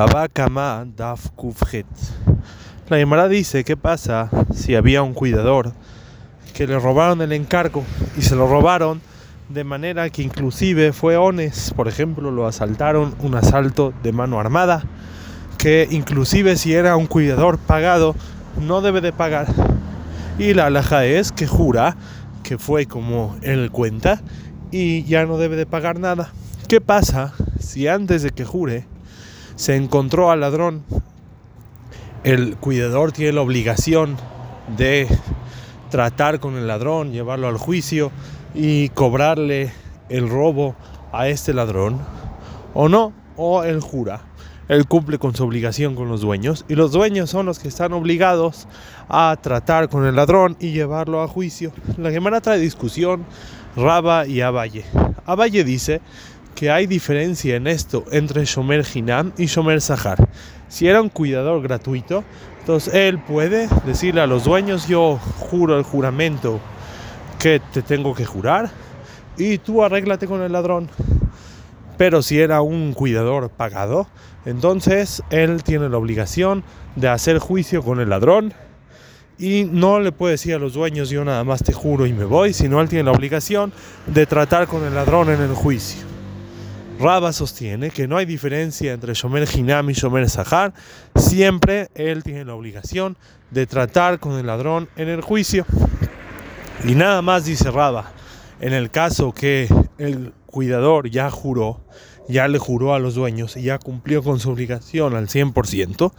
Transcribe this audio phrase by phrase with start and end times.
[0.00, 1.84] Baba Kama Daf Kufjet.
[2.88, 5.74] La Gemara dice: ¿Qué pasa si había un cuidador
[6.54, 7.84] que le robaron el encargo
[8.16, 9.02] y se lo robaron
[9.50, 11.74] de manera que inclusive fue ones?
[11.76, 14.84] Por ejemplo, lo asaltaron un asalto de mano armada,
[15.58, 18.14] que inclusive si era un cuidador pagado,
[18.58, 19.48] no debe de pagar.
[20.38, 21.98] Y la alhaja es que jura
[22.42, 24.22] que fue como él cuenta
[24.70, 26.32] y ya no debe de pagar nada.
[26.68, 28.86] ¿Qué pasa si antes de que jure
[29.60, 30.84] se encontró al ladrón?
[32.24, 34.16] El cuidador tiene la obligación
[34.78, 35.06] de
[35.90, 38.10] tratar con el ladrón, llevarlo al juicio
[38.54, 39.70] y cobrarle
[40.08, 40.76] el robo
[41.12, 41.98] a este ladrón.
[42.72, 44.22] O no, o él jura.
[44.68, 47.92] Él cumple con su obligación con los dueños y los dueños son los que están
[47.92, 48.66] obligados
[49.10, 51.70] a tratar con el ladrón y llevarlo a juicio.
[51.98, 53.26] La Gemara trae discusión
[53.76, 54.86] Raba y Abaye.
[55.26, 56.00] Abaye dice
[56.54, 60.28] que hay diferencia en esto entre Shomer Hinam y Shomer Sahar.
[60.68, 62.24] Si era un cuidador gratuito,
[62.60, 66.60] entonces él puede decirle a los dueños, yo juro el juramento
[67.38, 68.70] que te tengo que jurar
[69.36, 70.88] y tú arréglate con el ladrón.
[71.96, 74.06] Pero si era un cuidador pagado,
[74.44, 76.62] entonces él tiene la obligación
[76.96, 78.54] de hacer juicio con el ladrón
[79.38, 82.24] y no le puede decir a los dueños yo nada más te juro y me
[82.24, 83.72] voy, sino él tiene la obligación
[84.06, 86.09] de tratar con el ladrón en el juicio.
[87.00, 90.74] Raba sostiene que no hay diferencia entre Shomer Hinam y Shomer Sahar,
[91.16, 93.16] siempre él tiene la obligación
[93.50, 95.64] de tratar con el ladrón en el juicio.
[96.84, 98.12] Y nada más dice Raba,
[98.60, 101.80] en el caso que el cuidador ya juró,
[102.28, 106.12] ya le juró a los dueños y ya cumplió con su obligación al 100%,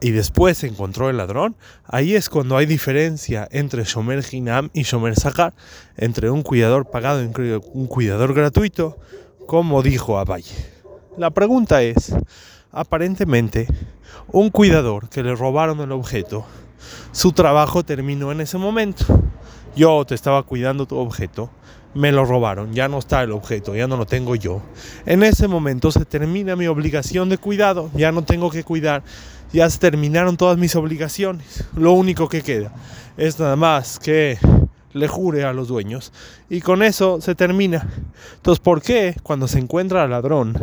[0.00, 5.16] y después encontró el ladrón, ahí es cuando hay diferencia entre Shomer Hinam y Shomer
[5.16, 5.52] Sahar,
[5.98, 8.98] entre un cuidador pagado y un cuidador gratuito,
[9.46, 10.54] como dijo Abaye.
[11.16, 12.14] La pregunta es,
[12.72, 13.68] aparentemente,
[14.32, 16.44] un cuidador que le robaron el objeto,
[17.12, 19.04] su trabajo terminó en ese momento.
[19.76, 21.50] Yo te estaba cuidando tu objeto,
[21.94, 24.60] me lo robaron, ya no está el objeto, ya no lo tengo yo.
[25.06, 29.02] En ese momento se termina mi obligación de cuidado, ya no tengo que cuidar,
[29.52, 31.64] ya se terminaron todas mis obligaciones.
[31.76, 32.72] Lo único que queda
[33.16, 34.38] es nada más que
[34.94, 36.12] le jure a los dueños
[36.48, 37.86] y con eso se termina.
[38.36, 40.56] Entonces, ¿por qué cuando se encuentra al ladrón,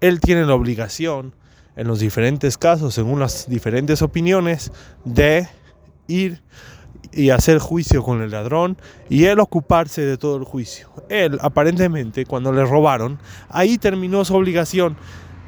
[0.00, 1.34] él tiene la obligación,
[1.78, 4.72] en los diferentes casos, según las diferentes opiniones,
[5.04, 5.48] de
[6.08, 6.42] ir
[7.12, 8.76] y hacer juicio con el ladrón
[9.08, 10.90] y él ocuparse de todo el juicio.
[11.08, 14.96] Él, aparentemente, cuando le robaron, ahí terminó su obligación.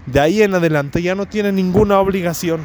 [0.06, 2.64] De ahí en adelante ya no tiene ninguna obligación.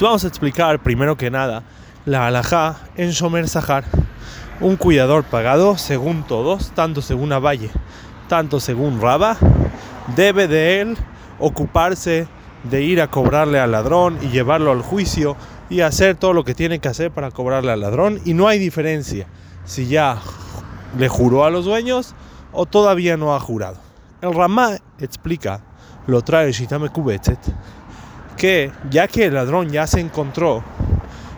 [0.00, 1.64] vamos a explicar primero que nada
[2.04, 3.84] la alajá en Shomer Sahar.
[4.60, 7.70] Un cuidador pagado, según todos, tanto según Avalle,
[8.28, 9.36] tanto según Raba,
[10.16, 10.96] debe de él
[11.38, 12.26] ocuparse
[12.64, 15.36] de ir a cobrarle al ladrón y llevarlo al juicio
[15.68, 18.20] y hacer todo lo que tiene que hacer para cobrarle al ladrón.
[18.24, 19.26] Y no hay diferencia
[19.66, 20.18] si ya
[20.98, 22.14] le juró a los dueños
[22.52, 23.76] o todavía no ha jurado.
[24.22, 25.60] El Ramá explica,
[26.06, 27.38] lo trae Shitame Kubetzet,
[28.36, 30.64] que ya que el ladrón ya se encontró,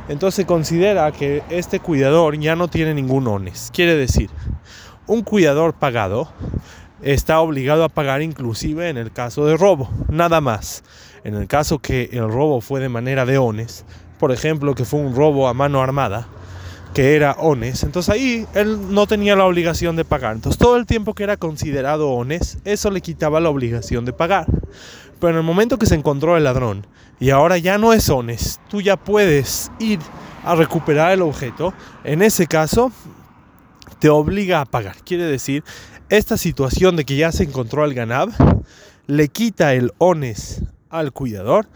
[0.08, 3.70] entonces considera que este cuidador ya no tiene ningún ones.
[3.72, 4.30] Quiere decir,
[5.06, 6.28] un cuidador pagado
[7.02, 10.82] está obligado a pagar inclusive en el caso de robo, nada más.
[11.24, 13.84] En el caso que el robo fue de manera de ones,
[14.19, 16.26] por ejemplo, que fue un robo a mano armada,
[16.94, 20.34] que era ones, entonces ahí él no tenía la obligación de pagar.
[20.34, 24.47] Entonces todo el tiempo que era considerado ones, eso le quitaba la obligación de pagar.
[25.21, 26.87] Pero en el momento que se encontró el ladrón
[27.21, 29.99] y ahora ya no es ones, tú ya puedes ir
[30.44, 32.93] a recuperar el objeto, en ese caso
[33.99, 34.97] te obliga a pagar.
[35.05, 35.65] Quiere decir,
[36.09, 38.31] esta situación de que ya se encontró al ganab
[39.06, 41.66] le quita el ones al cuidador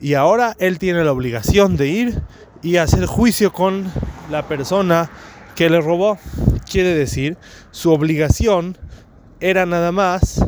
[0.00, 2.22] y ahora él tiene la obligación de ir
[2.62, 3.90] y hacer juicio con
[4.30, 5.10] la persona
[5.54, 6.18] que le robó.
[6.70, 7.36] Quiere decir,
[7.70, 8.76] su obligación
[9.40, 10.44] era nada más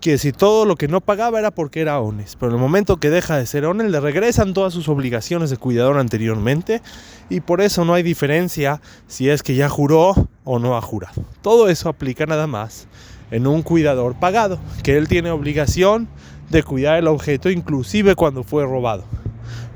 [0.00, 2.36] que si todo lo que no pagaba era porque era ONES.
[2.36, 5.56] Pero en el momento que deja de ser ONES, le regresan todas sus obligaciones de
[5.56, 6.82] cuidador anteriormente
[7.30, 11.24] y por eso no hay diferencia si es que ya juró o no ha jurado.
[11.40, 12.86] Todo eso aplica nada más
[13.30, 16.06] en un cuidador pagado, que él tiene obligación
[16.50, 19.04] de cuidar el objeto inclusive cuando fue robado.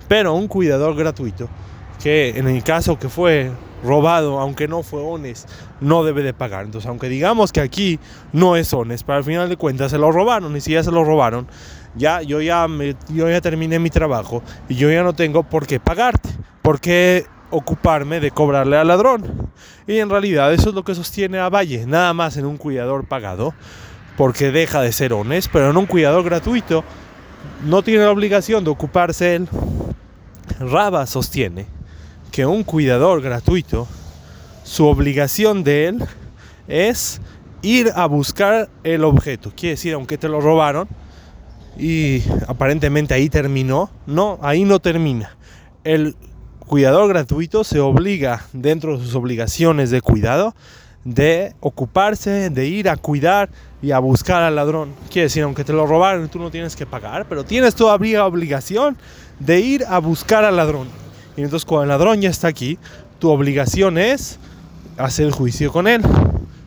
[0.08, 1.48] Pero un cuidador gratuito,
[2.02, 3.50] que en el caso que fue
[3.84, 5.46] robado, aunque no fue ONES,
[5.80, 6.64] no debe de pagar.
[6.64, 8.00] Entonces, aunque digamos que aquí
[8.32, 10.90] no es ONES, pero al final de cuentas se lo robaron y si ya se
[10.90, 11.46] lo robaron,
[11.94, 12.66] ya yo ya
[13.08, 16.30] yo ya terminé mi trabajo y yo ya no tengo por qué pagarte,
[16.62, 19.50] por qué ocuparme de cobrarle al ladrón.
[19.86, 23.06] Y en realidad eso es lo que sostiene a Valle, nada más en un cuidador
[23.06, 23.54] pagado
[24.18, 26.82] porque deja de ser honesto, pero en un cuidador gratuito
[27.64, 29.48] no tiene la obligación de ocuparse él.
[30.58, 31.66] Raba sostiene
[32.30, 33.86] que un cuidador gratuito,
[34.64, 36.04] su obligación de él
[36.66, 37.20] es
[37.62, 39.52] ir a buscar el objeto.
[39.54, 40.88] Quiere decir, aunque te lo robaron
[41.78, 45.36] y aparentemente ahí terminó, no, ahí no termina.
[45.84, 46.16] El
[46.66, 50.54] cuidador gratuito se obliga dentro de sus obligaciones de cuidado
[51.04, 53.48] de ocuparse, de ir a cuidar
[53.80, 54.92] y a buscar al ladrón.
[55.10, 58.96] Quiere decir, aunque te lo robaron, tú no tienes que pagar, pero tienes todavía obligación
[59.38, 60.88] de ir a buscar al ladrón.
[61.36, 62.78] Y entonces cuando el ladrón ya está aquí,
[63.18, 64.38] tu obligación es
[64.96, 66.02] hacer el juicio con él.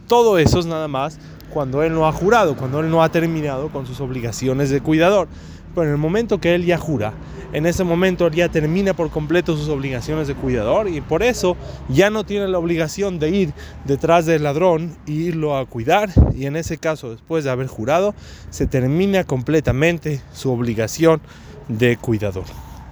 [0.08, 1.18] Todo eso es nada más
[1.54, 5.28] cuando él no ha jurado, cuando él no ha terminado con sus obligaciones de cuidador.
[5.74, 7.14] Pero en el momento que él ya jura,
[7.54, 11.58] en ese momento ya termina por completo sus obligaciones de cuidador y por eso
[11.90, 13.54] ya no tiene la obligación de ir
[13.86, 18.16] detrás del ladrón e irlo a cuidar y en ese caso después de haber jurado
[18.50, 21.22] se termina completamente su obligación
[21.68, 22.46] de cuidador.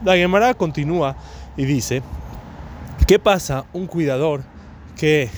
[0.03, 1.17] La Gemara continúa
[1.57, 2.01] y dice,
[3.07, 4.41] ¿qué pasa un cuidador
[4.97, 5.29] que,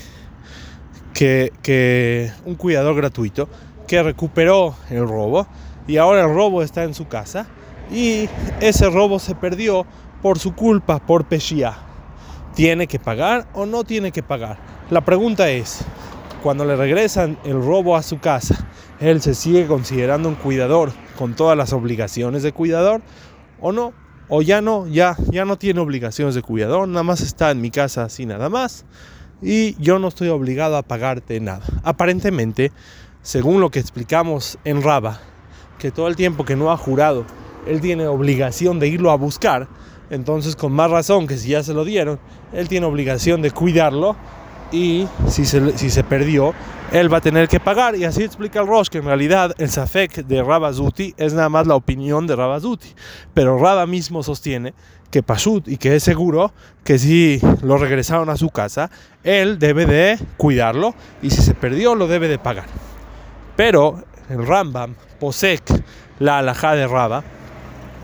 [1.14, 3.50] que, que un cuidador gratuito
[3.88, 5.48] que recuperó el robo
[5.88, 7.48] y ahora el robo está en su casa?
[7.92, 8.30] y
[8.62, 9.86] ese robo se perdió
[10.22, 11.78] por su culpa, por Peshia.
[12.56, 14.58] ¿Tiene que pagar o no tiene que pagar?
[14.90, 15.84] La pregunta es,
[16.44, 18.68] cuando le regresan el robo a su casa,
[19.00, 23.02] ¿él se sigue considerando un cuidador con todas las obligaciones de cuidador
[23.60, 23.94] o no?
[24.28, 27.70] O ya no, ya, ya no tiene obligaciones de cuidador, nada más está en mi
[27.70, 28.86] casa así nada más
[29.42, 31.66] y yo no estoy obligado a pagarte nada.
[31.84, 32.72] Aparentemente,
[33.24, 35.20] según lo que explicamos en Raba,
[35.82, 37.26] que todo el tiempo que no ha jurado
[37.66, 39.68] él tiene obligación de irlo a buscar,
[40.10, 42.20] entonces con más razón que si ya se lo dieron,
[42.54, 44.16] él tiene obligación de cuidarlo
[44.72, 46.54] y si se, si se perdió,
[46.92, 47.96] él va a tener que pagar.
[47.96, 51.68] Y así explica el Rosh que en realidad el Safek de Rabazuti es nada más
[51.68, 52.88] la opinión de Rabazuti.
[53.34, 54.74] Pero Raba mismo sostiene
[55.10, 56.54] que Pashut y que es seguro
[56.86, 58.90] que si lo regresaron a su casa,
[59.24, 62.68] él debe de cuidarlo y si se perdió lo debe de pagar.
[63.58, 65.64] Pero el Rambam, Posek,
[66.18, 67.24] la alajá de Raba,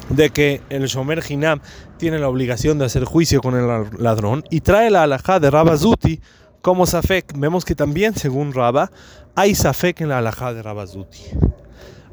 [0.09, 1.59] de que el Shomer Hinam
[1.97, 6.21] tiene la obligación de hacer juicio con el ladrón y trae la alajá de Rabazuti
[6.61, 7.33] como Safek.
[7.35, 8.91] Vemos que también, según Raba,
[9.35, 11.23] hay Safek en la alajá de Rabazuti.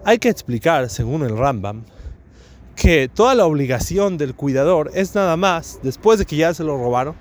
[0.07, 1.85] Hay que explicar, según el Rambam,
[2.75, 6.79] que toda la obligación del cuidador es nada más, después de que ya se lo
[6.79, 7.15] robaron,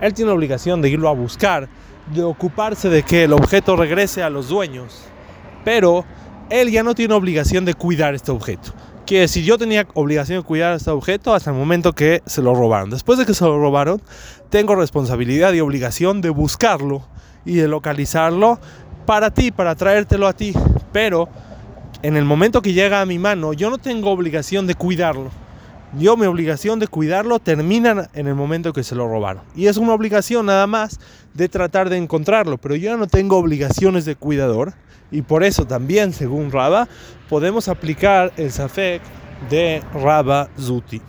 [0.00, 1.68] él tiene la obligación de irlo a buscar,
[2.12, 5.02] de ocuparse de que el objeto regrese a los dueños,
[5.64, 6.04] pero
[6.50, 8.72] él ya no tiene obligación de cuidar este objeto
[9.08, 12.54] que si yo tenía obligación de cuidar este objeto hasta el momento que se lo
[12.54, 12.90] robaron.
[12.90, 14.02] Después de que se lo robaron,
[14.50, 17.02] tengo responsabilidad y obligación de buscarlo
[17.46, 18.60] y de localizarlo
[19.06, 20.52] para ti, para traértelo a ti.
[20.92, 21.30] Pero
[22.02, 25.30] en el momento que llega a mi mano, yo no tengo obligación de cuidarlo.
[25.96, 29.42] Yo mi obligación de cuidarlo termina en el momento que se lo robaron.
[29.56, 31.00] Y es una obligación nada más
[31.32, 34.74] de tratar de encontrarlo, pero yo no tengo obligaciones de cuidador
[35.10, 36.88] y por eso también, según Raba,
[37.30, 39.00] podemos aplicar el Safek
[39.48, 41.00] de Raba Zuti.